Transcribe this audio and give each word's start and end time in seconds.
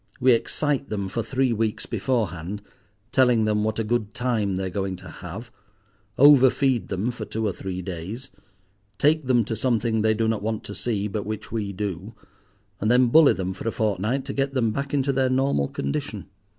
We 0.19 0.31
excite 0.31 0.89
them 0.89 1.09
for 1.09 1.21
three 1.21 1.53
weeks 1.53 1.85
beforehand, 1.85 2.63
telling 3.11 3.45
them 3.45 3.63
what 3.63 3.77
a 3.77 3.83
good 3.83 4.15
time 4.15 4.55
they 4.55 4.65
are 4.65 4.69
going 4.71 4.95
to 4.95 5.07
have, 5.11 5.51
over 6.17 6.49
feed 6.49 6.87
them 6.87 7.11
for 7.11 7.23
two 7.23 7.45
or 7.45 7.53
three 7.53 7.83
days, 7.83 8.31
take 8.97 9.25
them 9.27 9.45
to 9.45 9.55
something 9.55 10.01
they 10.01 10.15
do 10.15 10.27
not 10.27 10.41
want 10.41 10.63
to 10.63 10.73
see, 10.73 11.07
but 11.07 11.23
which 11.27 11.51
we 11.51 11.71
do, 11.71 12.15
and 12.79 12.89
then 12.89 13.09
bully 13.09 13.33
them 13.33 13.53
for 13.53 13.67
a 13.67 13.71
fortnight 13.71 14.25
to 14.25 14.33
get 14.33 14.55
them 14.55 14.71
back 14.71 14.91
into 14.91 15.13
their 15.13 15.29
normal 15.29 15.67
condition. 15.67 16.25